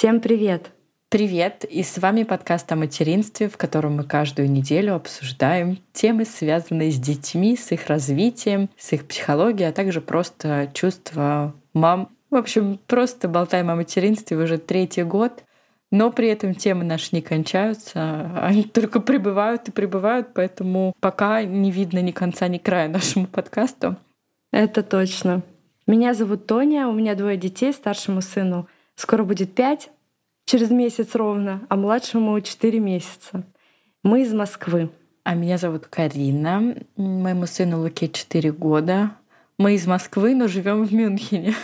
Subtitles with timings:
[0.00, 0.70] Всем привет!
[1.10, 1.66] Привет!
[1.66, 6.96] И с вами подкаст о материнстве, в котором мы каждую неделю обсуждаем темы, связанные с
[6.96, 12.08] детьми, с их развитием, с их психологией, а также просто чувства мам.
[12.30, 15.44] В общем, просто болтаем о материнстве уже третий год.
[15.90, 21.70] Но при этом темы наши не кончаются, они только прибывают и прибывают, поэтому пока не
[21.70, 23.96] видно ни конца, ни края нашему подкасту.
[24.50, 25.42] Это точно.
[25.86, 28.66] Меня зовут Тоня, у меня двое детей, старшему сыну
[29.00, 29.90] скоро будет пять,
[30.44, 33.44] через месяц ровно, а младшему четыре месяца.
[34.02, 34.90] Мы из Москвы.
[35.24, 39.12] А меня зовут Карина, моему сыну Луке 4 года.
[39.58, 41.54] Мы из Москвы, но живем в Мюнхене.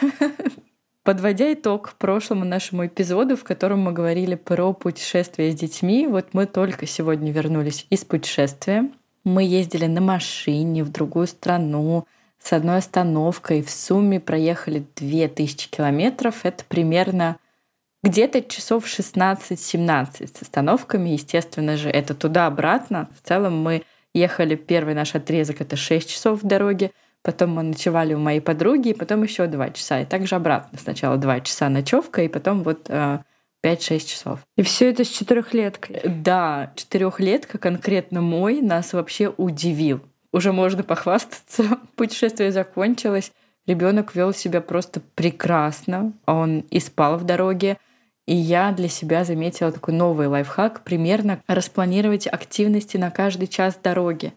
[1.02, 6.46] Подводя итог прошлому нашему эпизоду, в котором мы говорили про путешествия с детьми, вот мы
[6.46, 8.90] только сегодня вернулись из путешествия.
[9.24, 12.06] Мы ездили на машине в другую страну
[12.46, 13.62] с одной остановкой.
[13.62, 16.45] В сумме проехали 2000 километров.
[16.45, 17.38] Это примерно
[18.04, 21.10] где-то часов 16-17 с остановками.
[21.10, 23.09] Естественно же, это туда-обратно.
[23.20, 23.82] В целом мы
[24.15, 28.90] ехали, первый наш отрезок— это 6 часов в дороге, Потом мы ночевали у моей подруги,
[28.90, 30.01] и потом еще два часа.
[30.01, 30.79] И также обратно.
[30.79, 33.24] Сначала два часа ночевка, и потом вот 5-6
[33.65, 34.38] э, часов.
[34.57, 36.02] И все это с четырехлеткой.
[36.04, 40.02] Да, четырехлетка конкретно мой нас вообще удивил.
[40.32, 41.79] Уже можно похвастаться.
[41.96, 43.32] Путешествие закончилось.
[43.66, 46.13] Ребенок вел себя просто прекрасно.
[46.27, 47.79] Он и спал в дороге.
[48.27, 54.32] И я для себя заметила такой новый лайфхак, примерно распланировать активности на каждый час дороги.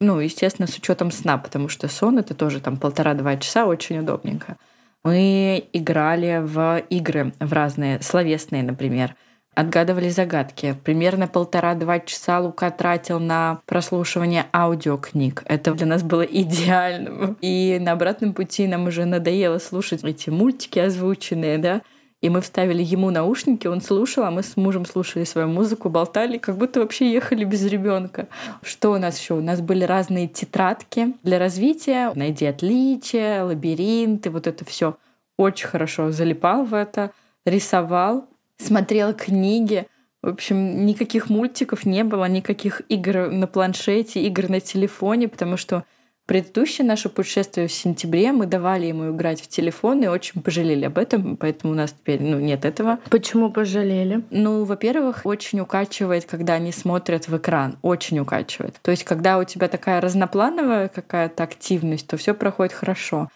[0.00, 4.56] Ну, естественно, с учетом сна, потому что сон это тоже там полтора-два часа, очень удобненько.
[5.04, 9.14] Мы играли в игры, в разные, словесные, например.
[9.54, 10.76] Отгадывали загадки.
[10.84, 15.42] Примерно полтора-два часа Лука тратил на прослушивание аудиокниг.
[15.46, 17.36] Это для нас было идеально.
[17.40, 21.82] И на обратном пути нам уже надоело слушать эти мультики озвученные, да,
[22.20, 26.36] и мы вставили ему наушники, он слушал, а мы с мужем слушали свою музыку, болтали,
[26.36, 28.28] как будто вообще ехали без ребенка.
[28.62, 29.34] Что у нас еще?
[29.34, 32.12] У нас были разные тетрадки для развития.
[32.14, 34.96] Найди отличия, лабиринты, вот это все.
[35.38, 37.12] Очень хорошо залипал в это,
[37.46, 38.28] рисовал,
[38.60, 39.86] смотрел книги.
[40.22, 45.84] В общем, никаких мультиков не было, никаких игр на планшете, игр на телефоне, потому что
[46.30, 50.96] Предыдущее наше путешествие в сентябре мы давали ему играть в телефон и очень пожалели об
[50.96, 53.00] этом, поэтому у нас теперь ну, нет этого.
[53.10, 54.22] Почему пожалели?
[54.30, 57.78] Ну, во-первых, очень укачивает, когда они смотрят в экран.
[57.82, 58.76] Очень укачивает.
[58.80, 63.28] То есть, когда у тебя такая разноплановая какая-то активность, то все проходит хорошо.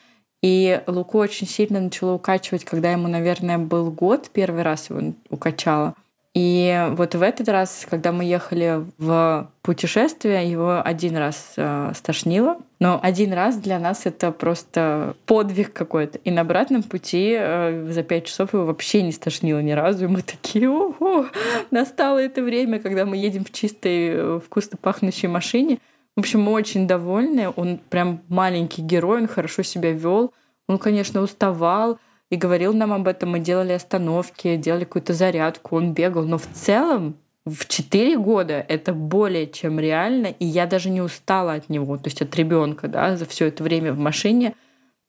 [0.44, 5.94] И Луку очень сильно начало укачивать, когда ему, наверное, был год, первый раз его укачало.
[6.34, 12.58] И вот в этот раз, когда мы ехали в путешествие, его один раз э, стошнило.
[12.78, 16.18] Но один раз для нас это просто подвиг какой-то.
[16.18, 20.04] И на обратном пути э, за пять часов его вообще не стошнило ни разу.
[20.04, 21.24] И мы такие, ого,
[21.70, 25.78] настало это время, когда мы едем в чистой, э, вкусно пахнущей машине.
[26.16, 27.52] В общем, мы очень довольны.
[27.54, 30.32] Он прям маленький герой, он хорошо себя вел.
[30.68, 31.98] Он, конечно, уставал,
[32.30, 33.30] и говорил нам об этом.
[33.30, 36.24] Мы делали остановки, делали какую-то зарядку, он бегал.
[36.24, 41.52] Но в целом в 4 года это более чем реально, и я даже не устала
[41.52, 44.54] от него, то есть от ребенка, да, за все это время в машине.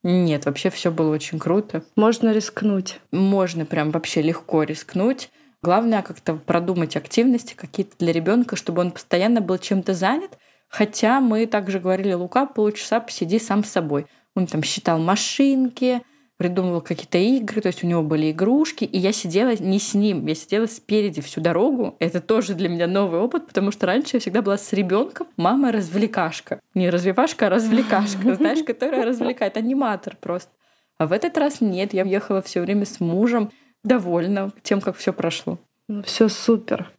[0.03, 1.83] Нет, вообще все было очень круто.
[1.95, 2.99] Можно рискнуть.
[3.11, 5.31] Можно прям вообще легко рискнуть.
[5.63, 10.37] Главное как-то продумать активности какие-то для ребенка, чтобы он постоянно был чем-то занят.
[10.75, 14.07] Хотя мы также говорили, Лука, полчаса посиди сам с собой.
[14.35, 16.01] Он там считал машинки,
[16.35, 20.25] придумывал какие-то игры, то есть у него были игрушки, и я сидела не с ним,
[20.25, 21.95] я сидела спереди всю дорогу.
[21.99, 25.27] Это тоже для меня новый опыт, потому что раньше я всегда была с ребенком.
[25.37, 26.59] Мама развлекашка.
[26.73, 29.55] Не развивашка, а развлекашка, знаешь, которая развлекает.
[29.55, 30.51] Аниматор просто.
[30.97, 33.49] А в этот раз нет, я ехала все время с мужем,
[33.85, 35.57] довольна тем, как все прошло.
[35.87, 36.91] Ну, все супер.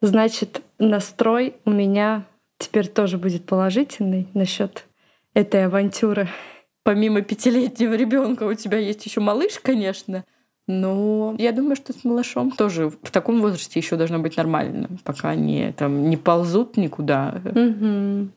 [0.00, 2.24] Значит, настрой у меня
[2.58, 4.86] теперь тоже будет положительный насчет
[5.34, 6.28] этой авантюры
[6.86, 10.24] помимо пятилетнего ребенка у тебя есть еще малыш, конечно.
[10.68, 15.30] Но я думаю, что с малышом тоже в таком возрасте еще должно быть нормально, пока
[15.30, 17.40] они там не ползут никуда.
[17.44, 18.28] Угу.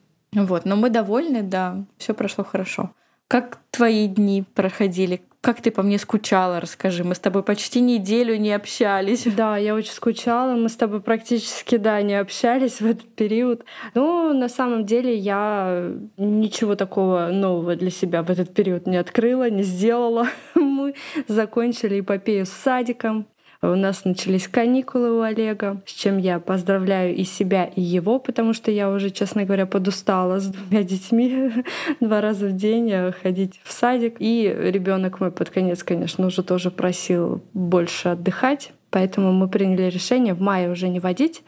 [0.46, 2.92] Вот, но мы довольны, да, все прошло хорошо.
[3.28, 5.22] Как твои дни проходили?
[5.42, 7.06] Как ты по мне скучала, расскажи.
[7.06, 9.24] Мы с тобой почти неделю не общались.
[9.24, 10.56] Да, я очень скучала.
[10.56, 13.64] Мы с тобой практически, да, не общались в этот период.
[13.94, 19.50] Ну, на самом деле, я ничего такого нового для себя в этот период не открыла,
[19.50, 20.28] не сделала.
[20.56, 20.96] Мы
[21.30, 23.26] закончили эпопею с садиком.
[23.62, 28.54] У нас начались каникулы у Олега, с чем я поздравляю и себя, и его, потому
[28.54, 31.52] что я уже, честно говоря, подустала с двумя детьми
[32.00, 34.16] два раза в день э, ходить в садик.
[34.20, 40.34] И ребенок мой под конец, конечно, уже тоже просил больше отдыхать Поэтому мы приняли решение
[40.34, 41.44] в мае уже не водить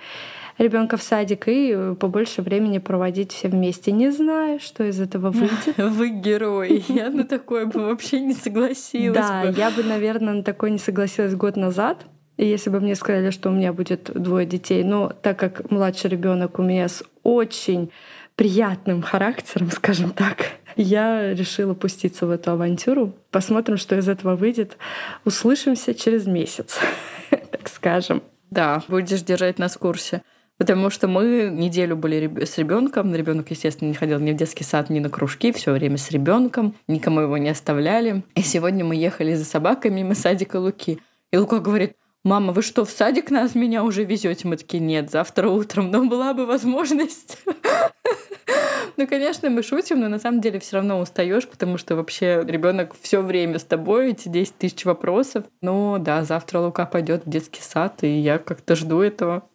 [0.61, 3.91] ребенка в садик и побольше времени проводить все вместе.
[3.91, 5.77] Не знаю, что из этого выйдет.
[5.77, 6.83] Вы герой.
[6.87, 9.17] Я на такое бы вообще не согласилась.
[9.17, 12.05] Да, я бы, наверное, на такое не согласилась год назад.
[12.37, 16.09] И если бы мне сказали, что у меня будет двое детей, но так как младший
[16.09, 17.91] ребенок у меня с очень
[18.35, 23.13] приятным характером, скажем так, я решила пуститься в эту авантюру.
[23.29, 24.77] Посмотрим, что из этого выйдет.
[25.25, 26.79] Услышимся через месяц,
[27.29, 28.23] так скажем.
[28.49, 30.23] Да, будешь держать нас в курсе.
[30.61, 33.15] Потому что мы неделю были с ребенком.
[33.15, 36.75] Ребенок, естественно, не ходил ни в детский сад, ни на кружки, все время с ребенком.
[36.87, 38.21] Никому его не оставляли.
[38.35, 40.99] И сегодня мы ехали за собакой мимо садика Луки.
[41.31, 44.47] И Лука говорит, мама, вы что, в садик нас меня уже везете?
[44.47, 47.39] Мы такие, нет, завтра утром, но была бы возможность.
[48.97, 52.93] Ну, конечно, мы шутим, но на самом деле все равно устаешь, потому что вообще ребенок
[53.01, 55.45] все время с тобой, эти 10 тысяч вопросов.
[55.61, 59.49] Но да, завтра Лука пойдет в детский сад, и я как-то жду этого.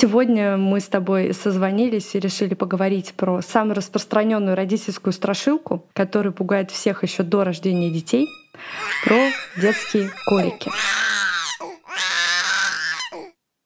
[0.00, 6.70] Сегодня мы с тобой созвонились и решили поговорить про самую распространенную родительскую страшилку, которая пугает
[6.70, 8.26] всех еще до рождения детей,
[9.04, 9.28] про
[9.60, 10.70] детские колики.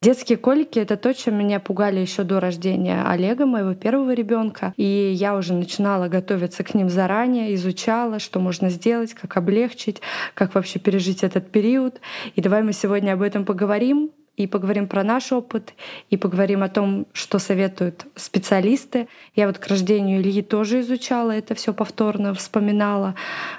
[0.02, 4.74] Детские колики— это то, чем меня пугали еще до рождения Олега, моего первого ребенка.
[4.76, 10.02] И я уже начинала готовиться к ним заранее, изучала, что можно сделать, как облегчить,
[10.34, 12.00] как вообще пережить этот период.
[12.34, 15.74] И давай мы сегодня об этом поговорим и поговорим про наш опыт,
[16.10, 19.08] и поговорим о том, что советуют специалисты.
[19.34, 23.14] Я вот к рождению Ильи тоже изучала это все повторно, вспоминала,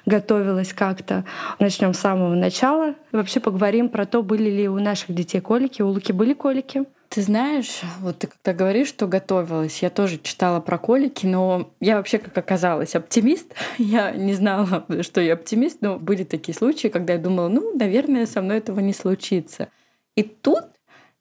[0.05, 1.25] готовилась как-то.
[1.59, 2.95] Начнем с самого начала.
[3.11, 6.85] Вообще поговорим про то, были ли у наших детей колики, у Луки были колики.
[7.09, 11.95] Ты знаешь, вот ты когда говоришь, что готовилась, я тоже читала про колики, но я
[11.95, 13.53] вообще, как оказалось, оптимист.
[13.77, 18.25] Я не знала, что я оптимист, но были такие случаи, когда я думала, ну, наверное,
[18.25, 19.69] со мной этого не случится.
[20.15, 20.63] И тут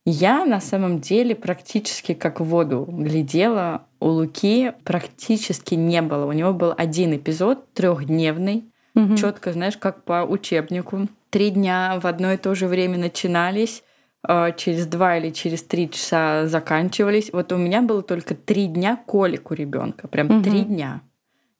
[0.07, 3.87] я на самом деле практически как в воду глядела.
[4.01, 6.27] У Луки практически не было.
[6.27, 8.65] У него был один эпизод трехдневный,
[8.95, 9.17] угу.
[9.17, 11.09] четко, знаешь, как по учебнику.
[11.31, 13.83] Три дня в одно и то же время начинались,
[14.23, 17.31] а, через два или через три часа заканчивались.
[17.33, 20.43] Вот у меня было только три дня колик у ребенка, прям угу.
[20.43, 21.01] три дня.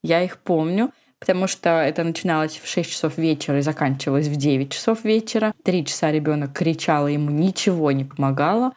[0.03, 4.71] Я их помню потому что это начиналось в 6 часов вечера и заканчивалось в 9
[4.71, 5.53] часов вечера.
[5.63, 8.73] Три часа ребенок кричал, ему ничего не помогало.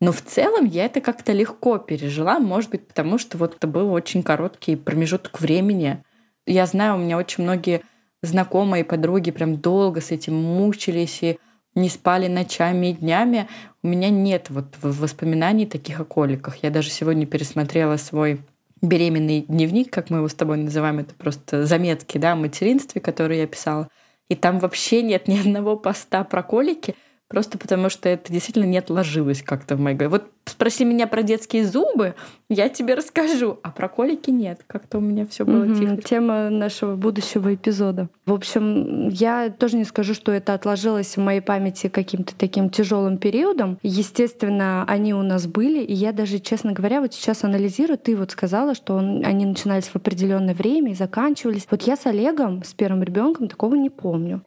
[0.00, 3.92] Но в целом я это как-то легко пережила, может быть, потому что вот это был
[3.92, 6.02] очень короткий промежуток времени.
[6.44, 7.82] Я знаю, у меня очень многие
[8.20, 11.38] знакомые подруги прям долго с этим мучились и
[11.74, 13.48] не спали ночами и днями.
[13.82, 16.56] У меня нет вот воспоминаний таких о коликах.
[16.62, 18.40] Я даже сегодня пересмотрела свой
[18.82, 23.40] беременный дневник, как мы его с тобой называем, это просто заметки да, о материнстве, которые
[23.40, 23.88] я писала.
[24.28, 26.94] И там вообще нет ни одного поста про колики,
[27.32, 30.18] просто потому что это действительно не отложилось как-то в моей голове.
[30.18, 32.14] Вот спроси меня про детские зубы,
[32.50, 34.60] я тебе расскажу, а про колики нет.
[34.66, 35.96] Как-то у меня все было угу, тихо.
[36.02, 38.08] Тема нашего будущего эпизода.
[38.26, 43.16] В общем, я тоже не скажу, что это отложилось в моей памяти каким-то таким тяжелым
[43.16, 43.78] периодом.
[43.82, 48.30] Естественно, они у нас были, и я даже, честно говоря, вот сейчас анализирую, ты вот
[48.32, 51.66] сказала, что он, они начинались в определенное время и заканчивались.
[51.70, 54.42] Вот я с Олегом, с первым ребенком, такого не помню.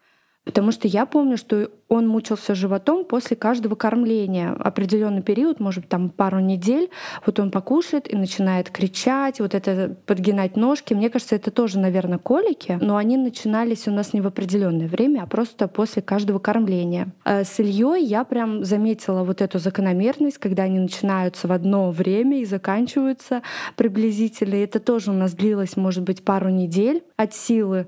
[0.45, 4.51] Потому что я помню, что он мучился животом после каждого кормления.
[4.53, 6.89] Определенный период, может быть, там пару недель,
[7.25, 10.93] вот он покушает и начинает кричать, вот это подгинать ножки.
[10.93, 15.21] Мне кажется, это тоже, наверное, колики, но они начинались у нас не в определенное время,
[15.23, 17.09] а просто после каждого кормления.
[17.23, 22.41] А с Ильей я прям заметила вот эту закономерность, когда они начинаются в одно время
[22.41, 23.43] и заканчиваются
[23.75, 24.55] приблизительно.
[24.55, 27.87] Это тоже у нас длилось, может быть, пару недель от силы.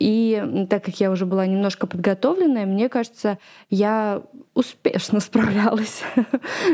[0.00, 3.35] И так как я уже была немножко подготовленная, мне кажется,
[3.70, 4.22] я
[4.54, 6.02] успешно справлялась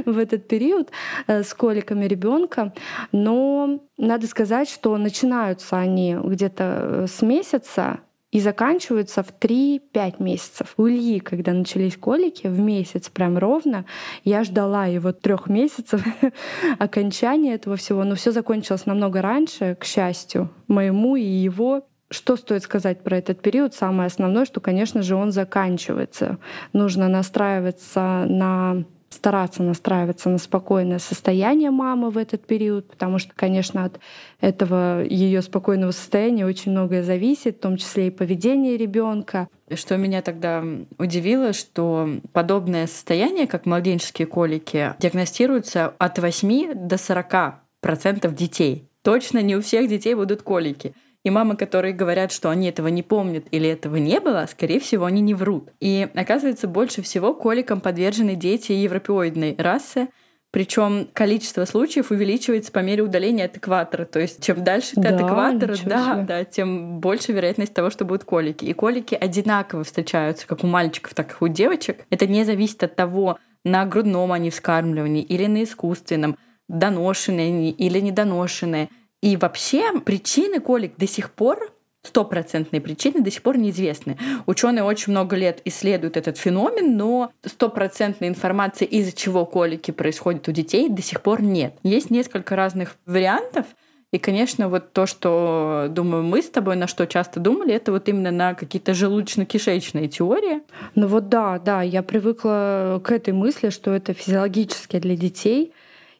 [0.05, 0.91] в этот период
[1.27, 2.73] э, с коликами ребенка,
[3.13, 8.01] но надо сказать, что начинаются они где-то э, с месяца,
[8.33, 10.75] и заканчиваются в 3-5 месяцев.
[10.79, 13.85] У Ильи, когда начались колики, в месяц прям ровно,
[14.25, 16.03] я ждала его трех месяцев
[16.79, 21.85] окончания этого всего, но все закончилось намного раньше, к счастью, моему и его.
[22.13, 23.75] Что стоит сказать про этот период?
[23.75, 26.39] Самое основное, что, конечно же, он заканчивается.
[26.73, 33.85] Нужно настраиваться на стараться настраиваться на спокойное состояние мамы в этот период, потому что, конечно,
[33.85, 34.01] от
[34.41, 39.49] этого ее спокойного состояния очень многое зависит, в том числе и поведение ребенка.
[39.75, 40.65] Что меня тогда
[40.97, 48.89] удивило, что подобное состояние, как младенческие колики, диагностируется от 8 до 40 процентов детей.
[49.03, 50.95] Точно не у всех детей будут колики.
[51.25, 55.05] И мамы, которые говорят, что они этого не помнят или этого не было, скорее всего,
[55.05, 55.71] они не врут.
[55.81, 60.09] И оказывается, больше всего коликам подвержены дети европеоидной расы,
[60.53, 64.05] причем количество случаев увеличивается по мере удаления от экватора.
[64.05, 68.05] То есть чем дальше ты да, от экватора, да, да, тем больше вероятность того, что
[68.05, 68.67] будут колики.
[68.67, 72.05] И колики одинаково встречаются как у мальчиков, так и у девочек.
[72.11, 76.37] Это не зависит от того, на грудном они вскармливании или на искусственном,
[76.69, 78.91] доношенные они или недоношенные.
[79.23, 81.73] И вообще причины колик до сих пор
[82.05, 84.19] стопроцентные причины до сих пор неизвестны.
[84.47, 90.53] Ученые очень много лет исследуют этот феномен, но стопроцентной информации, из-за чего колики происходят у
[90.53, 91.75] детей, до сих пор нет.
[91.85, 93.67] Есть несколько разных вариантов,
[94.13, 98.11] и, конечно, вот то, что, думаю, мы с тобой на что часто думали, это вот
[98.11, 100.61] именно на какие-то желудочно-кишечные теории.
[100.95, 105.73] Ну вот да, да, я привыкла к этой мысли, что это физиологически для детей,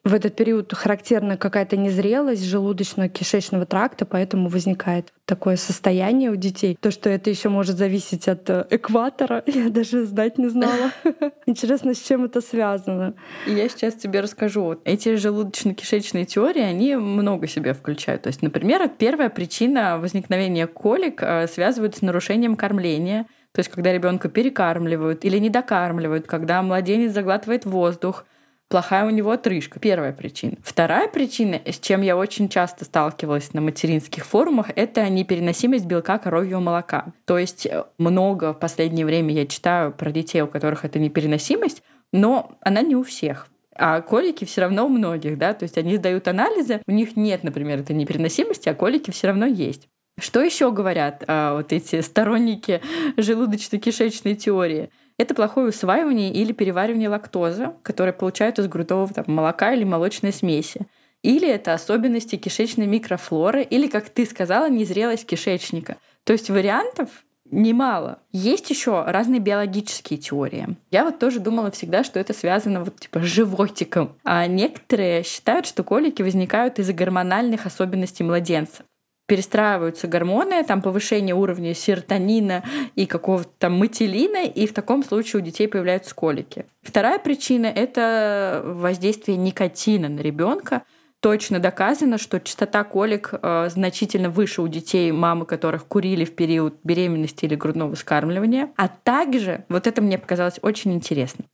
[0.03, 6.77] в этот период характерна какая-то незрелость желудочно-кишечного тракта, поэтому возникает такое состояние у детей.
[6.79, 10.91] То, что это еще может зависеть от э, экватора, я даже знать не знала.
[11.45, 13.13] Интересно, с чем это связано.
[13.47, 14.77] Я сейчас тебе расскажу.
[14.83, 18.23] Эти желудочно-кишечные теории, они много себя включают.
[18.23, 23.25] То есть, например, первая причина возникновения колик э, связывают с нарушением кормления.
[23.53, 28.25] То есть, когда ребенка перекармливают или недокармливают, когда младенец заглатывает воздух,
[28.73, 29.79] плохая у него отрыжка.
[29.79, 30.57] Первая причина.
[30.63, 36.59] Вторая причина, с чем я очень часто сталкивалась на материнских форумах, это непереносимость белка коровьего
[36.59, 37.13] молока.
[37.25, 41.83] То есть э, много в последнее время я читаю про детей, у которых это непереносимость,
[42.11, 43.47] но она не у всех.
[43.75, 47.43] А колики все равно у многих, да, то есть они сдают анализы, у них нет,
[47.43, 49.87] например, этой непереносимости, а колики все равно есть.
[50.19, 52.81] Что еще говорят а, вот эти сторонники
[53.17, 54.89] желудочно-кишечной теории?
[55.23, 60.85] Это плохое усваивание или переваривание лактозы, которое получают из грудового там, молока или молочной смеси.
[61.21, 65.95] Или это особенности кишечной микрофлоры, или, как ты сказала, незрелость кишечника.
[66.25, 67.07] То есть вариантов
[67.49, 68.19] немало.
[68.33, 70.75] Есть еще разные биологические теории.
[70.91, 74.17] Я вот тоже думала всегда, что это связано вот типа с животиком.
[74.25, 78.83] А некоторые считают, что колики возникают из-за гормональных особенностей младенцев
[79.25, 82.63] перестраиваются гормоны, там повышение уровня серотонина
[82.95, 86.65] и какого-то там матилина, и в таком случае у детей появляются колики.
[86.81, 90.83] Вторая причина— это воздействие никотина на ребенка.
[91.21, 96.75] Точно доказано, что частота колик э, значительно выше у детей, мамы которых курили в период
[96.83, 98.71] беременности или грудного вскармливания.
[98.75, 101.45] А также, вот это мне показалось очень интересно,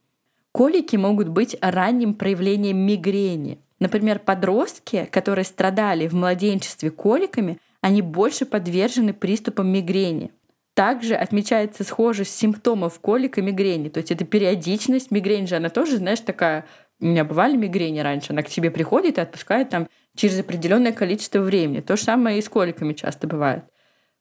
[0.51, 3.59] колики могут быть ранним проявлением мигрени.
[3.79, 10.31] Например, подростки, которые страдали в младенчестве коликами, они больше подвержены приступам мигрени.
[10.73, 13.89] Также отмечается схожесть симптомов колика мигрени.
[13.89, 15.11] То есть это периодичность.
[15.11, 16.65] Мигрень же, она тоже, знаешь, такая...
[17.01, 18.33] У меня бывали мигрени раньше.
[18.33, 21.79] Она к тебе приходит и отпускает там через определенное количество времени.
[21.79, 23.63] То же самое и с коликами часто бывает.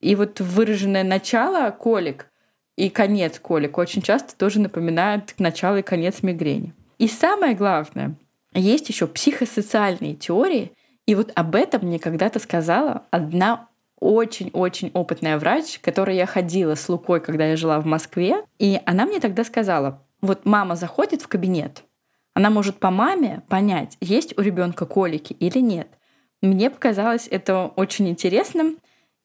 [0.01, 2.27] И вот выраженное начало колик
[2.77, 6.73] и конец колик очень часто тоже напоминают начало и конец мигрени.
[6.99, 8.15] И самое главное,
[8.59, 10.73] есть еще психосоциальные теории,
[11.07, 13.69] и вот об этом мне когда-то сказала одна
[14.01, 18.45] очень-очень опытная врач, которой я ходила с Лукой, когда я жила в Москве.
[18.59, 21.85] И она мне тогда сказала, вот мама заходит в кабинет,
[22.35, 25.89] она может по маме понять, есть у ребенка колики или нет.
[26.41, 28.79] Мне показалось это очень интересным,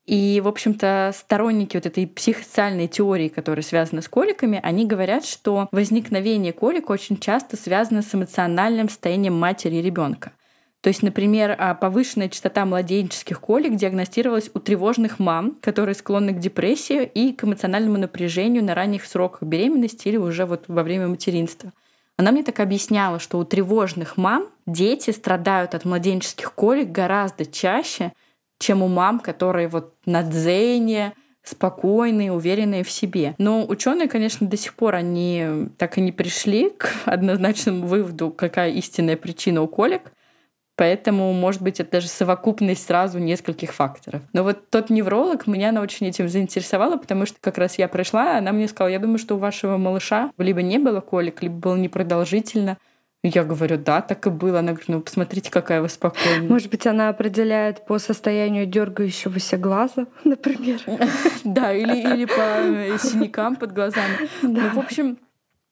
[0.05, 5.69] и, в общем-то, сторонники вот этой психосоциальной теории, которая связана с коликами, они говорят, что
[5.71, 10.33] возникновение колик очень часто связано с эмоциональным состоянием матери и ребенка.
[10.81, 16.39] То есть, например, а, повышенная частота младенческих колик диагностировалась у тревожных мам, которые склонны к
[16.39, 21.71] депрессии и к эмоциональному напряжению на ранних сроках беременности или уже вот во время материнства.
[22.17, 28.11] Она мне так объясняла, что у тревожных мам дети страдают от младенческих колик гораздо чаще,
[28.63, 33.35] чем у мам, которые вот на дзене, спокойные, уверенные в себе.
[33.37, 38.71] Но ученые, конечно, до сих пор они так и не пришли к однозначному выводу, какая
[38.71, 40.13] истинная причина у колик.
[40.75, 44.23] Поэтому, может быть, это даже совокупность сразу нескольких факторов.
[44.33, 48.37] Но вот тот невролог, меня она очень этим заинтересовала, потому что как раз я пришла,
[48.37, 51.75] она мне сказала, я думаю, что у вашего малыша либо не было колик, либо было
[51.75, 52.77] непродолжительно.
[53.25, 54.59] Я говорю, да, так и было.
[54.59, 56.49] Она говорит, ну посмотрите, какая вы спокойная.
[56.49, 60.81] Может быть, она определяет по состоянию дергающегося глаза, например.
[61.45, 64.29] Да, или, или по синякам под глазами.
[64.41, 65.17] Ну, в общем,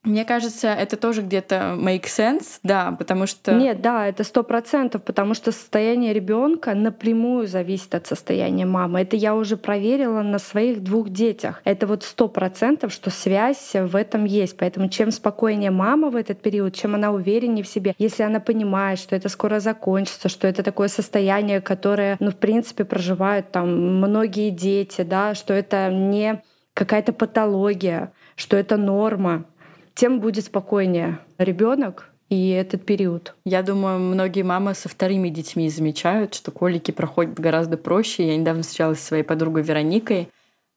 [0.04, 3.54] Мне кажется, это тоже где-то make sense, да, потому что...
[3.54, 9.02] Нет, да, это сто процентов, потому что состояние ребенка напрямую зависит от состояния мамы.
[9.02, 11.62] Это я уже проверила на своих двух детях.
[11.66, 14.58] Это вот сто процентов, что связь в этом есть.
[14.58, 18.98] Поэтому чем спокойнее мама в этот период, чем она увереннее в себе, если она понимает,
[18.98, 24.50] что это скоро закончится, что это такое состояние, которое, ну, в принципе, проживают там многие
[24.50, 26.42] дети, да, что это не
[26.74, 29.46] какая-то патология, что это норма,
[29.94, 33.36] тем будет спокойнее ребенок и этот период.
[33.44, 38.28] Я думаю, многие мамы со вторыми детьми замечают, что колики проходят гораздо проще.
[38.28, 40.30] Я недавно встречалась со своей подругой Вероникой.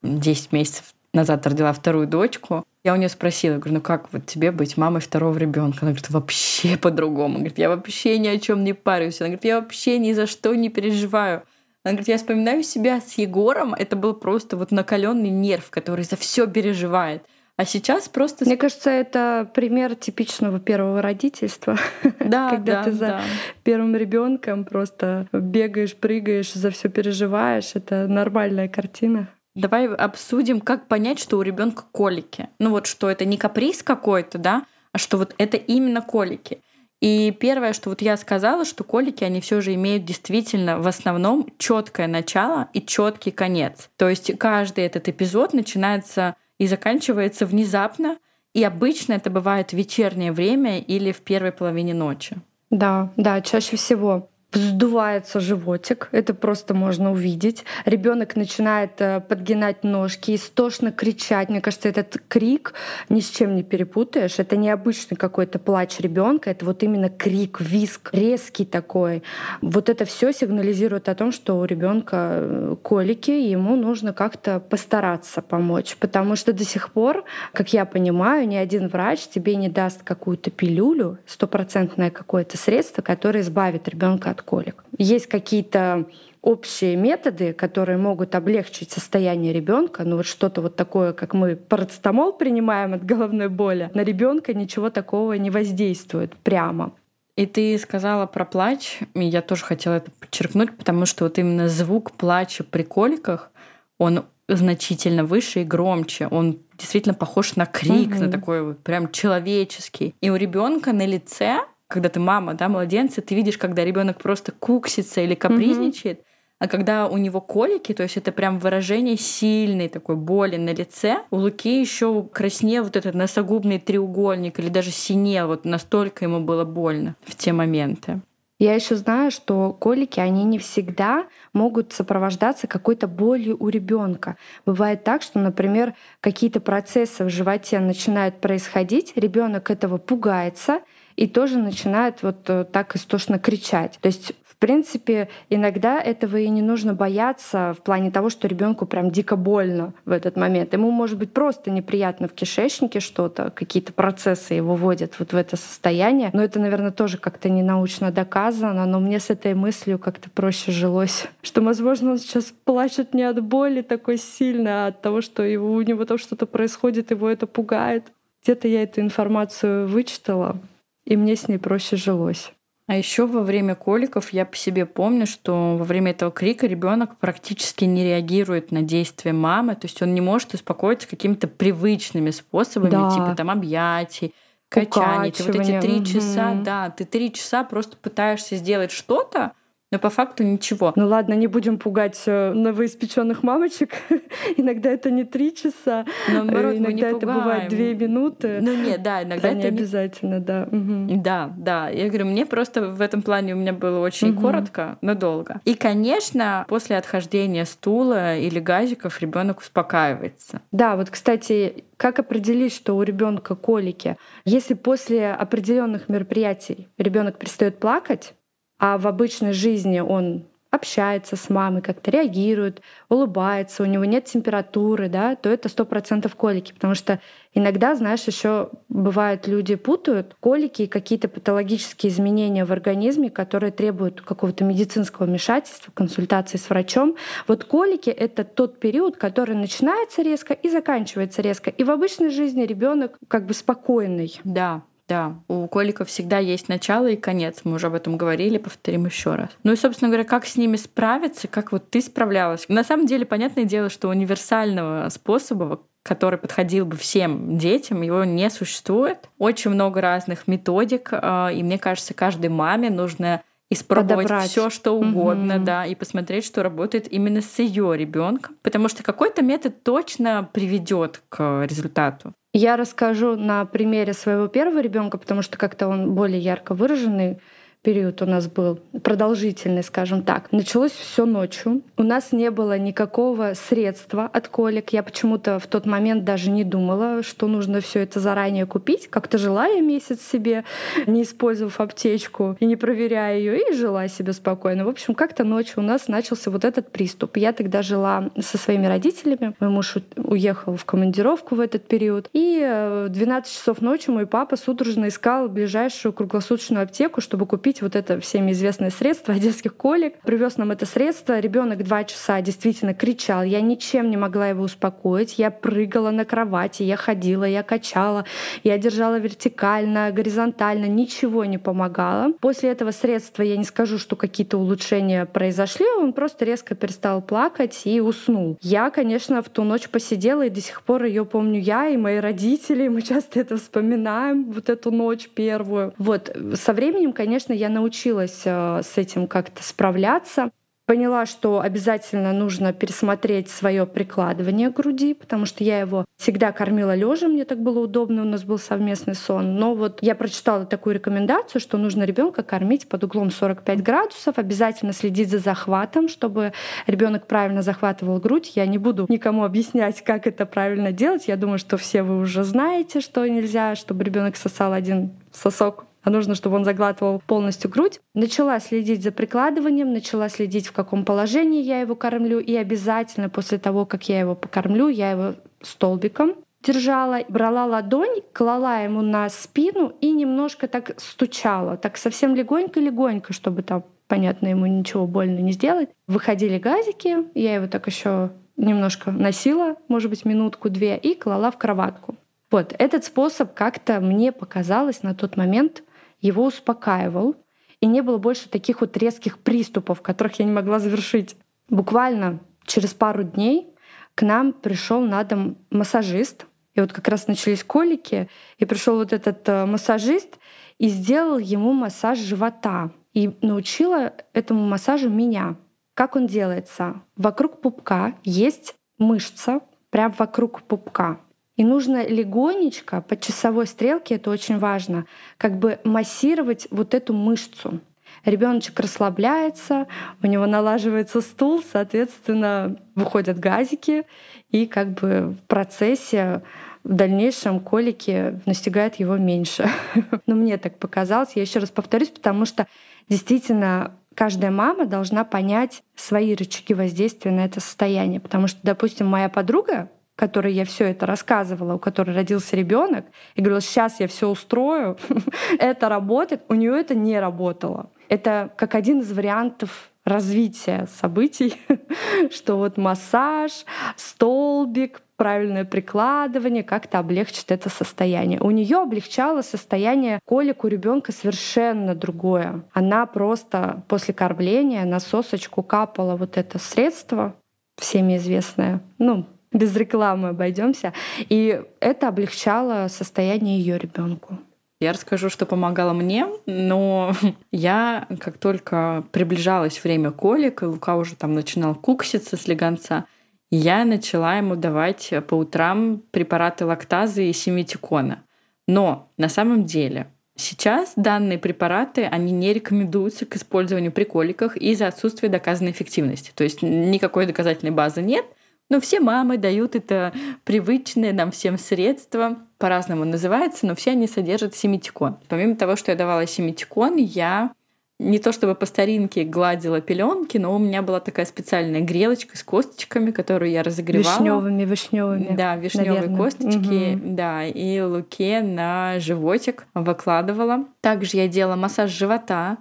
[0.02, 2.64] 10 месяцев назад родила вторую дочку.
[2.82, 5.78] Я у нее спросила, говорю, ну как вот тебе быть мамой второго ребенка?
[5.82, 7.36] Она говорит, вообще по-другому.
[7.36, 9.20] Говорит, я вообще ни о чем не парюсь.
[9.20, 11.44] Она говорит, я вообще ни за что не переживаю.
[11.84, 16.16] Она говорит, я вспоминаю себя с Егором, это был просто вот накаленный нерв, который за
[16.16, 17.22] все переживает.
[17.56, 18.44] А сейчас просто...
[18.44, 21.78] Мне кажется, это пример типичного первого родительства.
[22.18, 23.22] Да, Когда да, ты за да.
[23.62, 27.72] первым ребенком просто бегаешь, прыгаешь, за все переживаешь.
[27.74, 29.28] Это нормальная картина.
[29.54, 32.48] Давай обсудим, как понять, что у ребенка колики.
[32.58, 36.60] Ну вот, что это не каприз какой-то, да, а что вот это именно колики.
[37.00, 41.46] И первое, что вот я сказала, что колики, они все же имеют действительно в основном
[41.58, 43.90] четкое начало и четкий конец.
[43.96, 48.18] То есть каждый этот эпизод начинается и заканчивается внезапно,
[48.52, 52.36] и обычно это бывает в вечернее время или в первой половине ночи.
[52.70, 57.64] Да, да, чаще всего вздувается животик, это просто можно увидеть.
[57.84, 61.48] Ребенок начинает э, подгинать ножки, истошно кричать.
[61.48, 62.74] Мне кажется, этот крик
[63.08, 64.38] ни с чем не перепутаешь.
[64.38, 69.22] Это не обычный какой-то плач ребенка, это вот именно крик, виск, резкий такой.
[69.60, 74.60] Вот это все сигнализирует о том, что у ребенка э, колики, и ему нужно как-то
[74.60, 75.96] постараться помочь.
[75.98, 80.50] Потому что до сих пор, как я понимаю, ни один врач тебе не даст какую-то
[80.50, 84.84] пилюлю, стопроцентное какое-то средство, которое избавит ребенка от колик.
[84.98, 86.06] Есть какие-то
[86.42, 92.34] общие методы, которые могут облегчить состояние ребенка, ну вот что-то вот такое, как мы парацетамол
[92.34, 96.92] принимаем от головной боли, на ребенка ничего такого не воздействует прямо.
[97.36, 101.68] И ты сказала про плач, и я тоже хотела это подчеркнуть, потому что вот именно
[101.68, 103.50] звук плача при коликах,
[103.98, 106.28] он значительно выше и громче.
[106.28, 108.24] Он действительно похож на крик, угу.
[108.24, 110.14] на такой вот прям человеческий.
[110.20, 111.60] И у ребенка на лице
[111.94, 116.56] когда ты мама, да, младенца, ты видишь, когда ребенок просто куксится или капризничает, mm-hmm.
[116.58, 121.18] а когда у него колики, то есть это прям выражение сильной такой боли на лице,
[121.30, 126.64] у Луки еще краснел вот этот носогубный треугольник или даже синел, вот настолько ему было
[126.64, 128.20] больно в те моменты.
[128.58, 134.36] Я еще знаю, что колики, они не всегда могут сопровождаться какой-то болью у ребенка.
[134.66, 140.80] Бывает так, что, например, какие-то процессы в животе начинают происходить, ребенок этого пугается,
[141.16, 143.98] и тоже начинает вот э, так истошно кричать.
[144.00, 148.86] То есть в принципе, иногда этого и не нужно бояться в плане того, что ребенку
[148.86, 150.72] прям дико больно в этот момент.
[150.72, 155.56] Ему может быть просто неприятно в кишечнике что-то, какие-то процессы его вводят вот в это
[155.56, 156.30] состояние.
[156.32, 160.70] Но это, наверное, тоже как-то не научно доказано, но мне с этой мыслью как-то проще
[160.70, 165.42] жилось, что, возможно, он сейчас плачет не от боли такой сильно, а от того, что
[165.42, 168.04] его, у него там что-то происходит, его это пугает.
[168.44, 170.58] Где-то я эту информацию вычитала,
[171.04, 172.52] и мне с ней проще жилось.
[172.86, 177.16] А еще во время коликов я по себе помню, что во время этого крика ребенок
[177.18, 182.90] практически не реагирует на действия мамы, то есть он не может успокоиться какими-то привычными способами,
[182.90, 183.10] да.
[183.10, 184.34] типа там объятий,
[184.68, 185.32] качаний.
[185.32, 189.52] Ты вот эти три часа, да, ты три часа просто пытаешься сделать что-то,
[189.94, 190.92] но по факту ничего.
[190.96, 193.90] Ну ладно, не будем пугать э, новоиспеченных мамочек.
[194.56, 198.58] иногда это не три часа, но, наоборот, иногда это бывает две минуты.
[198.60, 200.68] Ну нет, да, иногда это, это не обязательно, да.
[200.72, 201.22] Угу.
[201.22, 201.90] Да, да.
[201.90, 204.40] Я говорю, мне просто в этом плане у меня было очень угу.
[204.40, 205.60] коротко, но долго.
[205.64, 210.60] И, конечно, после отхождения стула или газиков ребенок успокаивается.
[210.72, 214.16] Да, вот, кстати, как определить, что у ребенка колики?
[214.44, 218.34] Если после определенных мероприятий ребенок перестает плакать,
[218.78, 225.08] а в обычной жизни он общается с мамой, как-то реагирует, улыбается, у него нет температуры,
[225.08, 227.20] да, то это сто процентов колики, потому что
[227.54, 234.20] иногда, знаешь, еще бывает люди путают колики и какие-то патологические изменения в организме, которые требуют
[234.20, 237.16] какого-то медицинского вмешательства, консультации с врачом.
[237.46, 242.64] Вот колики это тот период, который начинается резко и заканчивается резко, и в обычной жизни
[242.64, 244.40] ребенок как бы спокойный.
[244.42, 247.60] Да, да, у коликов всегда есть начало и конец.
[247.64, 249.50] Мы уже об этом говорили, повторим еще раз.
[249.62, 252.66] Ну и, собственно говоря, как с ними справиться, как вот ты справлялась?
[252.68, 258.50] На самом деле, понятное дело, что универсального способа который подходил бы всем детям, его не
[258.50, 259.30] существует.
[259.38, 265.56] Очень много разных методик, а, и мне кажется, каждой маме нужно испробовать все, что угодно,
[265.56, 265.64] угу.
[265.64, 271.22] да, и посмотреть, что работает именно с ее ребенком, потому что какой-то метод точно приведет
[271.28, 272.34] к результату.
[272.52, 277.40] Я расскажу на примере своего первого ребенка, потому что как-то он более ярко выраженный
[277.84, 280.50] период у нас был продолжительный, скажем так.
[280.50, 281.82] Началось все ночью.
[281.96, 284.92] У нас не было никакого средства от колик.
[284.92, 289.08] Я почему-то в тот момент даже не думала, что нужно все это заранее купить.
[289.08, 290.64] Как-то жила я месяц себе,
[291.06, 294.86] не использовав аптечку и не проверяя ее, и жила себе спокойно.
[294.86, 297.36] В общем, как-то ночью у нас начался вот этот приступ.
[297.36, 299.54] Я тогда жила со своими родителями.
[299.60, 302.30] Мой муж уехал в командировку в этот период.
[302.32, 307.82] И в 12 часов ночи мой папа судорожно искал ближайшую круглосуточную аптеку, чтобы купить купить
[307.82, 310.14] вот это всеми известное средство детских колик.
[310.22, 311.40] Привез нам это средство.
[311.40, 313.42] Ребенок два часа действительно кричал.
[313.42, 315.38] Я ничем не могла его успокоить.
[315.38, 318.24] Я прыгала на кровати, я ходила, я качала,
[318.64, 320.86] я держала вертикально, горизонтально.
[320.86, 322.32] Ничего не помогало.
[322.40, 325.86] После этого средства я не скажу, что какие-то улучшения произошли.
[325.98, 328.56] Он просто резко перестал плакать и уснул.
[328.60, 332.18] Я, конечно, в ту ночь посидела, и до сих пор ее помню я и мои
[332.18, 332.88] родители.
[332.88, 335.92] Мы часто это вспоминаем, вот эту ночь первую.
[335.98, 336.36] Вот.
[336.54, 340.50] Со временем, конечно, я я научилась э, с этим как-то справляться.
[340.86, 347.26] Поняла, что обязательно нужно пересмотреть свое прикладывание груди, потому что я его всегда кормила лежа,
[347.28, 349.56] мне так было удобно, у нас был совместный сон.
[349.56, 354.92] Но вот я прочитала такую рекомендацию, что нужно ребенка кормить под углом 45 градусов, обязательно
[354.92, 356.52] следить за захватом, чтобы
[356.86, 358.52] ребенок правильно захватывал грудь.
[358.54, 361.28] Я не буду никому объяснять, как это правильно делать.
[361.28, 366.10] Я думаю, что все вы уже знаете, что нельзя, чтобы ребенок сосал один сосок а
[366.10, 368.00] нужно, чтобы он заглатывал полностью грудь.
[368.14, 373.58] Начала следить за прикладыванием, начала следить, в каком положении я его кормлю, и обязательно после
[373.58, 379.92] того, как я его покормлю, я его столбиком держала, брала ладонь, клала ему на спину
[380.00, 385.90] и немножко так стучала, так совсем легонько-легонько, чтобы там, понятно, ему ничего больно не сделать.
[386.06, 392.16] Выходили газики, я его так еще немножко носила, может быть, минутку-две, и клала в кроватку.
[392.50, 395.82] Вот этот способ как-то мне показалось на тот момент
[396.26, 397.36] его успокаивал,
[397.80, 401.36] и не было больше таких вот резких приступов, которых я не могла завершить.
[401.68, 403.74] Буквально через пару дней
[404.14, 409.12] к нам пришел на дом массажист, и вот как раз начались колики, и пришел вот
[409.12, 410.38] этот э, массажист
[410.78, 412.90] и сделал ему массаж живота.
[413.12, 415.56] И научила этому массажу меня.
[415.94, 417.02] Как он делается?
[417.16, 419.60] Вокруг пупка есть мышца,
[419.90, 421.20] прям вокруг пупка.
[421.56, 425.06] И нужно легонечко по часовой стрелке, это очень важно,
[425.38, 427.80] как бы массировать вот эту мышцу.
[428.24, 429.86] Ребеночек расслабляется,
[430.22, 434.04] у него налаживается стул, соответственно, выходят газики,
[434.50, 436.42] и как бы в процессе
[436.84, 439.68] в дальнейшем колики настигают его меньше.
[440.26, 441.32] Но мне так показалось.
[441.34, 442.66] Я еще раз повторюсь, потому что
[443.08, 448.20] действительно каждая мама должна понять свои рычаги воздействия на это состояние.
[448.20, 453.40] Потому что, допустим, моя подруга которой я все это рассказывала, у которой родился ребенок, и
[453.40, 454.96] говорила, сейчас я все устрою,
[455.58, 457.90] это работает, у нее это не работало.
[458.08, 461.56] Это как один из вариантов развития событий,
[462.30, 463.64] что вот массаж,
[463.96, 468.40] столбик, правильное прикладывание как-то облегчит это состояние.
[468.40, 472.64] У нее облегчало состояние колик у ребенка совершенно другое.
[472.72, 477.36] Она просто после кормления на сосочку капала вот это средство,
[477.76, 480.92] всеми известное, ну, без рекламы обойдемся.
[481.18, 484.38] И это облегчало состояние ее ребенку.
[484.80, 487.14] Я расскажу, что помогало мне, но
[487.52, 493.06] я, как только приближалось время колик, и Лука уже там начинал кукситься с легонца,
[493.50, 498.24] я начала ему давать по утрам препараты лактазы и семитикона.
[498.66, 504.88] Но на самом деле Сейчас данные препараты, они не рекомендуются к использованию при коликах из-за
[504.88, 506.32] отсутствия доказанной эффективности.
[506.34, 508.24] То есть никакой доказательной базы нет,
[508.70, 510.12] но все мамы дают это
[510.44, 515.18] привычное нам всем средство, по-разному называется, но все они содержат семитикон.
[515.28, 517.52] Помимо того, что я давала семитикон, я
[518.00, 522.42] не то чтобы по старинке гладила пеленки, но у меня была такая специальная грелочка с
[522.42, 524.18] косточками, которую я разогревала.
[524.18, 525.36] Вишневыми, вишневыми.
[525.36, 527.14] Да, вишневые косточки, угу.
[527.14, 530.64] да, и луке на животик выкладывала.
[530.80, 532.58] Также я делала массаж живота.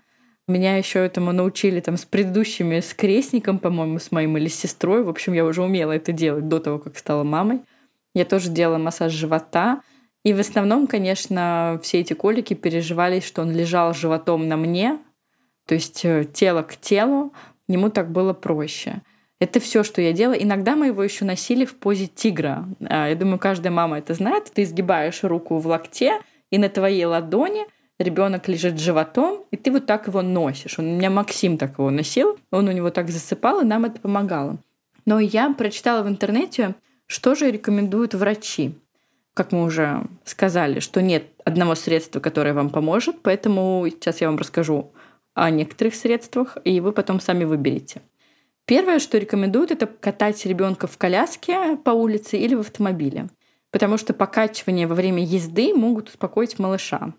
[0.48, 5.04] Меня еще этому научили там с предыдущими, с крестником, по-моему, с моим или с сестрой.
[5.04, 7.62] В общем, я уже умела это делать до того, как стала мамой.
[8.14, 9.82] Я тоже делала массаж живота.
[10.24, 15.00] И в основном, конечно, все эти колики переживались, что он лежал животом на мне,
[15.66, 17.34] то есть э, тело к телу,
[17.68, 19.02] ему так было проще.
[19.40, 20.36] Это все, что я делала.
[20.36, 22.66] Иногда мы его еще носили в позе тигра.
[22.82, 24.52] А, я думаю, каждая мама это знает.
[24.54, 27.66] Ты изгибаешь руку в локте, и на твоей ладони
[28.00, 30.80] ребенок лежит животом, и ты вот так его носишь.
[30.80, 34.00] Он, у меня Максим так его носил, он у него так засыпал, и нам это
[34.00, 34.58] помогало.
[35.06, 36.76] Но я прочитала в интернете,
[37.06, 38.76] что же рекомендуют врачи.
[39.34, 44.38] Как мы уже сказали, что нет одного средства, которое вам поможет, поэтому сейчас я вам
[44.38, 44.92] расскажу
[45.34, 48.02] о некоторых средствах, и вы потом сами выберете.
[48.66, 53.28] Первое, что рекомендуют, это катать ребенка в коляске по улице или в автомобиле,
[53.72, 57.14] потому что покачивания во время езды могут успокоить малыша.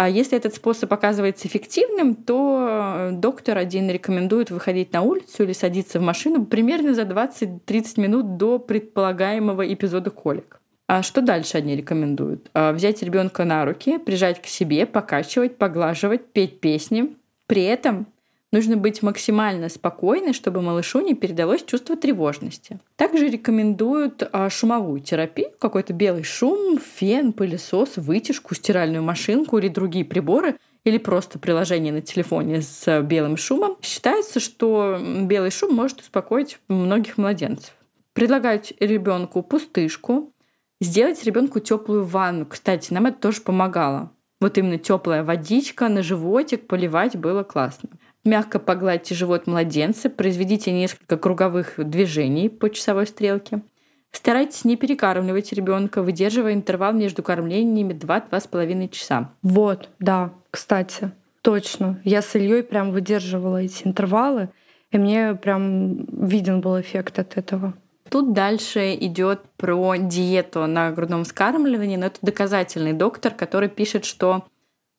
[0.00, 5.98] А если этот способ оказывается эффективным, то доктор один рекомендует выходить на улицу или садиться
[5.98, 10.60] в машину примерно за 20-30 минут до предполагаемого эпизода колик.
[10.86, 12.48] А что дальше они рекомендуют?
[12.54, 17.16] А взять ребенка на руки, прижать к себе, покачивать, поглаживать, петь песни.
[17.48, 18.06] При этом
[18.52, 22.78] нужно быть максимально спокойной, чтобы малышу не передалось чувство тревожности.
[22.96, 30.04] Также рекомендуют а, шумовую терапию, какой-то белый шум, фен, пылесос, вытяжку, стиральную машинку или другие
[30.04, 33.76] приборы, или просто приложение на телефоне с белым шумом.
[33.82, 37.74] Считается, что белый шум может успокоить многих младенцев.
[38.14, 40.32] Предлагают ребенку пустышку,
[40.80, 42.46] Сделать ребенку теплую ванну.
[42.46, 44.12] Кстати, нам это тоже помогало.
[44.40, 47.88] Вот именно теплая водичка на животик поливать было классно.
[48.24, 53.62] Мягко погладьте живот младенца, произведите несколько круговых движений по часовой стрелке.
[54.10, 59.32] Старайтесь не перекармливать ребенка, выдерживая интервал между кормлениями 2-2,5 часа.
[59.42, 62.00] Вот, да, кстати, точно.
[62.04, 64.48] Я с Ильей прям выдерживала эти интервалы,
[64.90, 67.74] и мне прям виден был эффект от этого.
[68.10, 74.44] Тут дальше идет про диету на грудном вскармливании, но это доказательный доктор, который пишет, что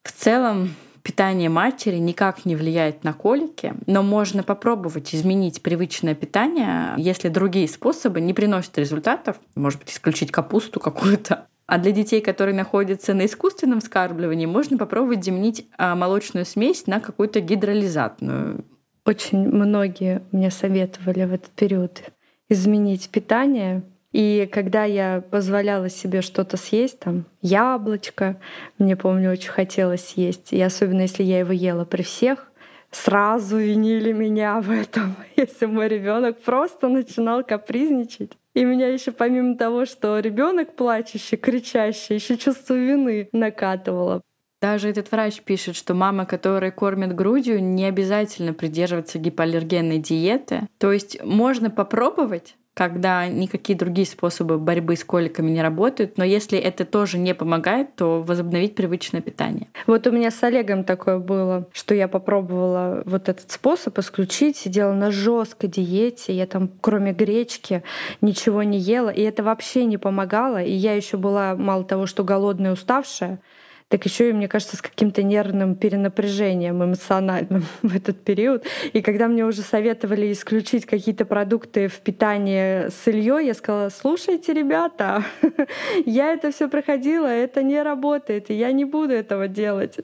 [0.04, 0.76] в целом
[1.10, 7.68] питание матери никак не влияет на колики, но можно попробовать изменить привычное питание, если другие
[7.68, 9.38] способы не приносят результатов.
[9.56, 11.48] Может быть, исключить капусту какую-то.
[11.66, 17.00] А для детей, которые находятся на искусственном вскармливании, можно попробовать заменить а, молочную смесь на
[17.00, 18.64] какую-то гидролизатную.
[19.04, 22.04] Очень многие мне советовали в этот период
[22.50, 23.82] изменить питание.
[24.12, 28.40] И когда я позволяла себе что-то съесть, там яблочко,
[28.80, 32.52] мне помню, очень хотелось съесть, и особенно если я его ела при всех,
[32.92, 38.32] сразу винили меня в этом, если мой ребенок просто начинал капризничать.
[38.56, 44.22] И меня еще помимо того, что ребенок плачущий, кричащий, еще чувство вины накатывало.
[44.62, 50.68] Даже этот врач пишет, что мама, которая кормит грудью, не обязательно придерживаться гипоаллергенной диеты.
[50.80, 56.58] То есть можно попробовать, когда никакие другие способы борьбы с коликами не работают, но если
[56.58, 59.68] это тоже не помогает, то возобновить привычное питание.
[59.86, 64.94] Вот у меня с Олегом такое было, что я попробовала вот этот способ исключить, сидела
[64.94, 67.84] на жесткой диете, я там кроме гречки
[68.22, 72.24] ничего не ела, и это вообще не помогало, и я еще была мало того, что
[72.24, 73.42] голодная, уставшая,
[73.90, 78.64] так еще и, мне кажется, с каким-то нервным перенапряжением эмоциональным в этот период.
[78.94, 84.54] И когда мне уже советовали исключить какие-то продукты в питании с Ильей, я сказала, слушайте,
[84.54, 85.24] ребята,
[86.06, 89.98] я это все проходила, это не работает, и я не буду этого делать.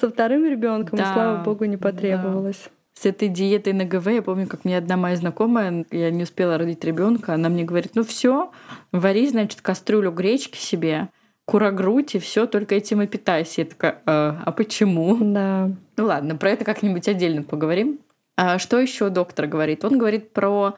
[0.00, 2.62] Со вторым ребенком, да, слава богу, не потребовалось.
[2.64, 6.22] Да с этой диетой на ГВ, я помню, как мне одна моя знакомая, я не
[6.22, 8.50] успела родить ребенка, она мне говорит, ну все,
[8.90, 11.10] вари, значит, кастрюлю гречки себе,
[11.46, 13.62] курогрудь и все, только этим и питайся.
[13.62, 15.16] Я такая, а, а почему?
[15.20, 15.70] Да.
[15.96, 18.00] Ну ладно, про это как-нибудь отдельно поговорим.
[18.36, 19.84] А что еще доктор говорит?
[19.84, 20.74] Он говорит про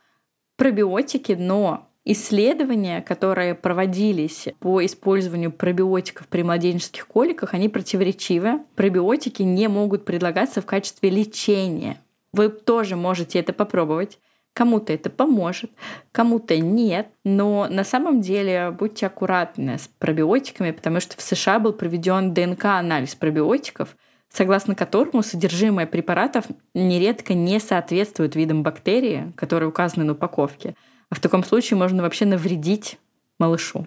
[0.57, 8.61] пробиотики, но исследования, которые проводились по использованию пробиотиков при младенческих коликах, они противоречивы.
[8.77, 12.01] Пробиотики не могут предлагаться в качестве лечения.
[12.33, 14.19] Вы тоже можете это попробовать.
[14.59, 15.71] Кому-то это поможет,
[16.11, 17.07] кому-то нет.
[17.23, 23.14] Но на самом деле будьте аккуратны с пробиотиками, потому что в США был проведен ДНК-анализ
[23.14, 23.97] пробиотиков,
[24.29, 30.75] согласно которому содержимое препаратов нередко не соответствует видам бактерии, которые указаны на упаковке.
[31.09, 32.99] А в таком случае можно вообще навредить
[33.38, 33.87] малышу.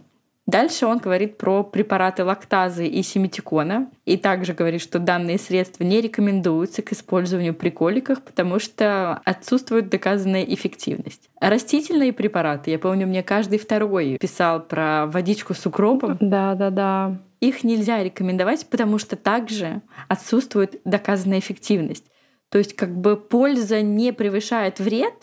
[0.51, 3.89] Дальше он говорит про препараты лактазы и семитикона.
[4.03, 9.87] И также говорит, что данные средства не рекомендуются к использованию при коликах, потому что отсутствует
[9.87, 11.29] доказанная эффективность.
[11.39, 16.17] растительные препараты, я помню, мне каждый второй писал про водичку с укропом.
[16.19, 17.17] Да, да, да.
[17.39, 22.11] Их нельзя рекомендовать, потому что также отсутствует доказанная эффективность.
[22.49, 25.13] То есть как бы польза не превышает вред,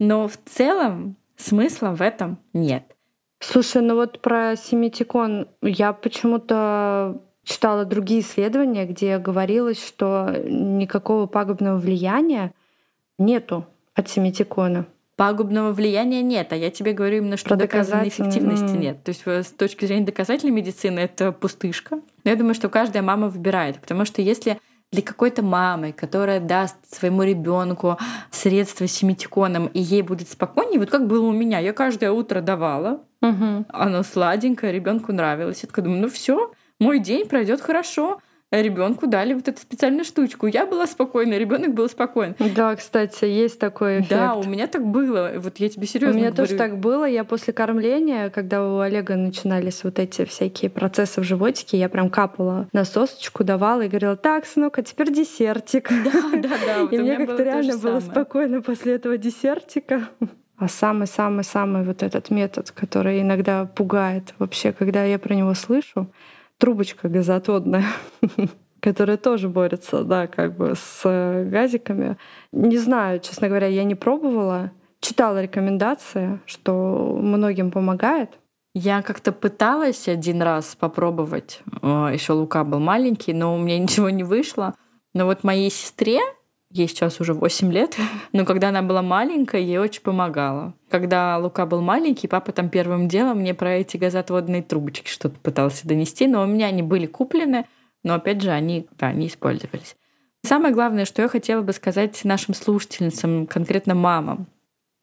[0.00, 2.93] но в целом смысла в этом нет.
[3.46, 11.78] Слушай, ну вот про семитикон я почему-то читала другие исследования, где говорилось, что никакого пагубного
[11.78, 12.52] влияния
[13.18, 14.86] нету от семитикона.
[15.16, 19.04] пагубного влияния нет, а я тебе говорю именно, что Про доказанной доказательно- эффективности нет.
[19.04, 22.00] То есть э, с точки зрения доказательной медицины это пустышка.
[22.24, 24.58] Но я думаю, что каждая мама выбирает, потому что если
[24.90, 27.96] для какой-то мамы, которая даст своему ребенку
[28.32, 32.40] средства с семитиконом, и ей будет спокойнее, вот как было у меня, я каждое утро
[32.40, 33.66] давала, Мгм.
[33.68, 35.62] оно сладенькое, ребенку нравилось.
[35.62, 38.20] Я такая думаю, ну все, мой день пройдет хорошо.
[38.50, 40.46] Ребенку дали вот эту специальную штучку.
[40.46, 42.36] Я была спокойна, ребенок был спокоен.
[42.38, 44.10] Да, кстати, есть такой эффект.
[44.10, 45.32] Да, у меня так было.
[45.38, 46.46] Вот я тебе серьезно У меня говорю.
[46.46, 47.04] тоже так было.
[47.04, 52.10] Я после кормления, когда у Олега начинались вот эти всякие процессы в животике, я прям
[52.10, 55.88] капала на сосочку, давала и говорила, так, сынок, а теперь десертик.
[56.04, 56.78] Да, да, да.
[56.82, 60.10] вот И мне как-то то реально было спокойно после этого десертика.
[60.56, 66.08] А самый-самый-самый вот этот метод, который иногда пугает вообще, когда я про него слышу,
[66.58, 67.84] трубочка газоотводная,
[68.80, 72.16] которая тоже борется, да, как бы с э, газиками.
[72.52, 74.70] Не знаю, честно говоря, я не пробовала.
[75.00, 78.30] Читала рекомендации, что многим помогает.
[78.74, 81.62] Я как-то пыталась один раз попробовать.
[81.82, 84.74] Еще Лука был маленький, но у меня ничего не вышло.
[85.14, 86.20] Но вот моей сестре,
[86.74, 87.96] ей сейчас уже 8 лет,
[88.32, 90.74] но когда она была маленькая, ей очень помогало.
[90.90, 95.88] Когда Лука был маленький, папа там первым делом мне про эти газоотводные трубочки что-то пытался
[95.88, 97.64] донести, но у меня они были куплены,
[98.02, 99.96] но опять же они, да, не использовались.
[100.42, 104.46] Самое главное, что я хотела бы сказать нашим слушательницам, конкретно мамам,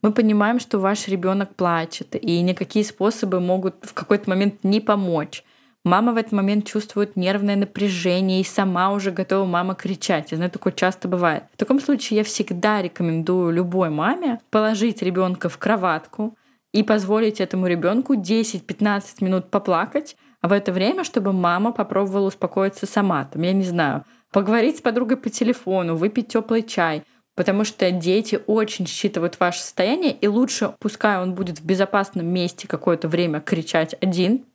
[0.02, 5.44] мы понимаем, что ваш ребенок плачет, и никакие способы могут в какой-то момент не помочь.
[5.84, 10.30] Мама в этот момент чувствует нервное напряжение и сама уже готова мама кричать.
[10.30, 11.46] Я знаю, такое часто бывает.
[11.54, 16.38] В таком случае я всегда рекомендую любой маме положить ребенка в кроватку
[16.72, 22.86] и позволить этому ребенку 10-15 минут поплакать, а в это время, чтобы мама попробовала успокоиться
[22.86, 23.26] сама.
[23.26, 28.40] Там, я не знаю, поговорить с подругой по телефону, выпить теплый чай, Потому что дети
[28.46, 33.96] очень считывают ваше состояние, и лучше, пускай он будет в безопасном месте какое-то время кричать
[34.02, 34.46] один,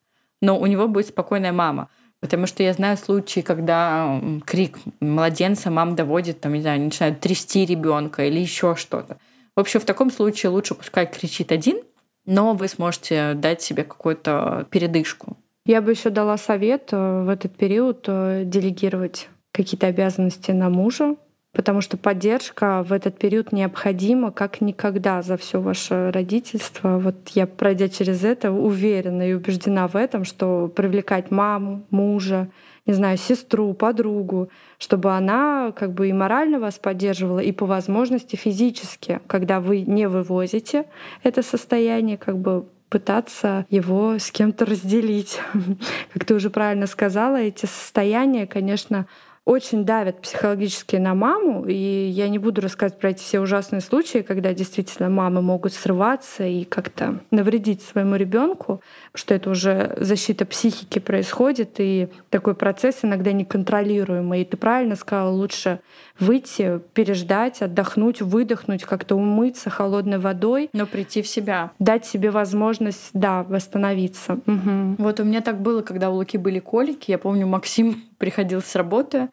[0.42, 1.88] но у него будет спокойная мама.
[2.20, 7.66] Потому что я знаю случаи, когда крик младенца мам доводит, там, не знаю, начинают трясти
[7.66, 9.18] ребенка или еще что-то.
[9.54, 11.78] В общем, в таком случае лучше пускай кричит один,
[12.24, 15.36] но вы сможете дать себе какую-то передышку.
[15.66, 21.16] Я бы еще дала совет э, в этот период э, делегировать какие-то обязанности на мужа,
[21.56, 26.98] потому что поддержка в этот период необходима как никогда за все ваше родительство.
[26.98, 32.48] Вот я, пройдя через это, уверена и убеждена в этом, что привлекать маму, мужа,
[32.84, 38.36] не знаю, сестру, подругу, чтобы она как бы и морально вас поддерживала, и по возможности
[38.36, 40.84] физически, когда вы не вывозите
[41.22, 45.40] это состояние, как бы пытаться его с кем-то разделить.
[46.12, 49.06] Как ты уже правильно сказала, эти состояния, конечно,
[49.46, 51.72] очень давят психологически на маму, и
[52.08, 56.64] я не буду рассказывать про эти все ужасные случаи, когда действительно мамы могут срываться и
[56.64, 58.80] как-то навредить своему ребенку,
[59.14, 64.42] что это уже защита психики происходит, и такой процесс иногда неконтролируемый.
[64.42, 65.78] И ты правильно сказала, лучше
[66.18, 71.70] выйти, переждать, отдохнуть, выдохнуть, как-то умыться холодной водой, Но прийти в себя.
[71.78, 74.40] дать себе возможность, да, восстановиться.
[74.46, 74.96] Мгм.
[74.98, 77.12] Вот у меня так было, когда у Луки были колики.
[77.12, 79.28] Я помню, Максим приходил с работы,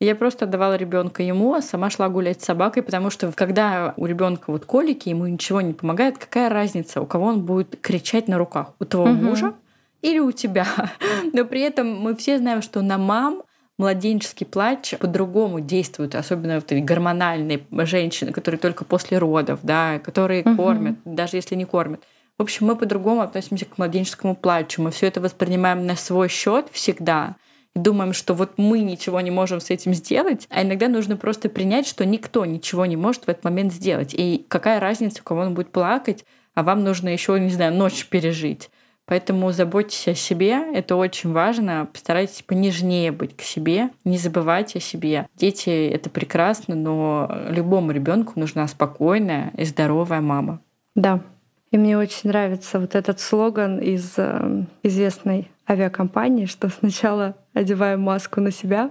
[0.00, 4.06] я просто отдавала ребенка ему, а сама шла гулять с собакой, потому что когда у
[4.06, 8.38] ребенка вот колики, ему ничего не помогает, какая разница, у кого он будет кричать на
[8.38, 8.74] руках?
[8.78, 9.24] У твоего Мгм.
[9.24, 9.54] мужа
[10.02, 10.66] или у тебя?
[11.32, 13.42] Но при этом мы все знаем, что на мам
[13.76, 20.56] младенческий плач по-другому действует, особенно вот гормональные женщины, которые только после родов, да, которые Мгм.
[20.56, 22.04] кормят, даже если не кормят.
[22.38, 24.80] В общем, мы по-другому относимся к младенческому плачу.
[24.80, 27.34] Мы все это воспринимаем на свой счет всегда.
[27.76, 31.48] И думаем, что вот мы ничего не можем с этим сделать, а иногда нужно просто
[31.48, 34.14] принять, что никто ничего не может в этот момент сделать.
[34.14, 38.06] И какая разница, у кого он будет плакать, а вам нужно еще, не знаю, ночь
[38.06, 38.70] пережить.
[39.08, 41.88] Поэтому заботьтесь о себе, это очень важно.
[41.90, 45.26] Постарайтесь понежнее быть к себе, не забывайте о себе.
[45.34, 50.60] Дети— это прекрасно, но любому ребенку нужна спокойная и здоровая мама.
[50.94, 51.22] Да.
[51.70, 58.40] И мне очень нравится вот этот слоган из э, известной авиакомпании, что сначала одеваем маску
[58.40, 58.90] на себя,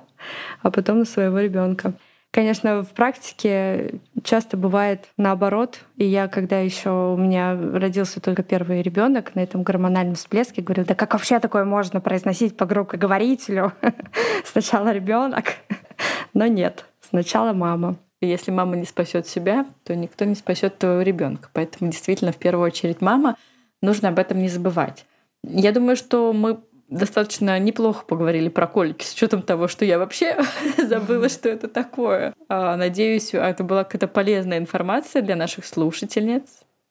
[0.61, 1.93] а потом на своего ребенка.
[2.31, 5.79] Конечно, в практике часто бывает наоборот.
[5.95, 10.85] И я, когда еще у меня родился только первый ребенок на этом гормональном всплеске, говорю,
[10.85, 13.73] да как вообще такое можно произносить по громкоговорителю?
[14.45, 15.45] Сначала ребенок,
[16.33, 17.95] но нет, сначала мама.
[18.21, 21.49] Если мама не спасет себя, то никто не спасет твоего ребенка.
[21.53, 23.35] Поэтому действительно в первую очередь мама.
[23.81, 25.05] Нужно об этом не забывать.
[25.43, 26.59] Я думаю, что мы
[26.89, 30.37] достаточно неплохо поговорили про колики, с учетом того, что я вообще
[30.77, 32.33] забыла, что это такое.
[32.49, 36.43] А, Надеюсь, это была какая-то полезная информация для наших слушательниц.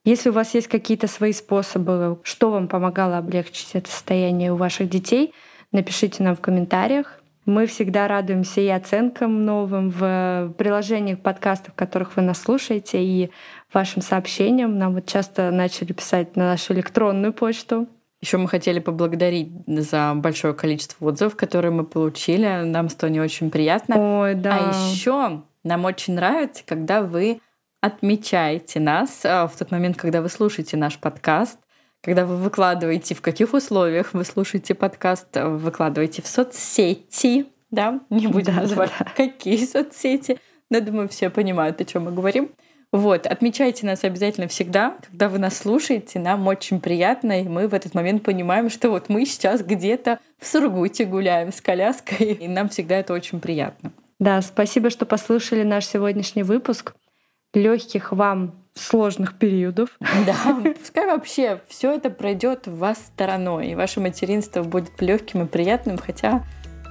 [0.04, 4.88] Если у вас есть какие-то свои способы, что вам помогало облегчить это состояние у ваших
[4.88, 5.34] детей,
[5.72, 7.20] напишите нам в комментариях.
[7.44, 13.30] Мы всегда радуемся и оценкам новым в приложениях подкастов, в которых вы нас слушаете, и
[13.72, 14.78] вашим сообщениям.
[14.78, 17.88] Нам вот часто начали писать на нашу электронную почту.
[18.20, 22.62] Еще мы хотели поблагодарить за большое количество отзывов, которые мы получили.
[22.64, 24.20] Нам с Тони очень приятно.
[24.20, 24.70] Ой, да.
[24.72, 27.40] А еще нам очень нравится, когда вы
[27.80, 31.58] отмечаете нас а, в тот момент, когда вы слушаете наш подкаст
[32.06, 38.54] когда вы выкладываете, в каких условиях вы слушаете подкаст, выкладываете в соцсети, да, не будем
[38.54, 39.06] да, называть, да.
[39.16, 40.38] какие соцсети,
[40.70, 42.52] но думаю, все понимают, о чем мы говорим.
[42.96, 47.74] Вот, отмечайте нас обязательно всегда, когда вы нас слушаете, нам очень приятно, и мы в
[47.74, 52.70] этот момент понимаем, что вот мы сейчас где-то в Сургуте гуляем с коляской, и нам
[52.70, 53.92] всегда это очень приятно.
[54.18, 56.94] Да, спасибо, что послушали наш сегодняшний выпуск.
[57.52, 59.90] Легких вам сложных периодов.
[60.00, 65.98] Да, пускай вообще все это пройдет вас стороной, и ваше материнство будет легким и приятным,
[65.98, 66.44] хотя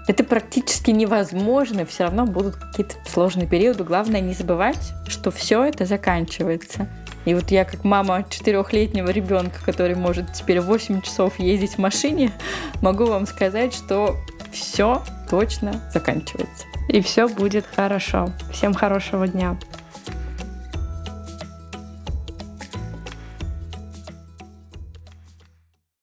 [0.08, 3.84] это практически невозможно, все равно будут какие-то сложные периоды.
[3.84, 6.88] Главное не забывать, что все это заканчивается.
[7.26, 12.32] И вот я как мама четырехлетнего ребенка, который может теперь 8 часов ездить в машине,
[12.82, 14.16] могу вам сказать, что
[14.52, 16.66] все точно заканчивается.
[16.88, 18.30] И все будет хорошо.
[18.52, 19.58] Всем хорошего дня.